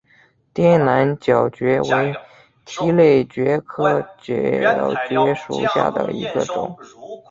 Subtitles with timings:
[0.51, 2.11] 滇南角蕨为
[2.65, 4.33] 蹄盖蕨科角
[5.11, 6.75] 蕨属下的一个种。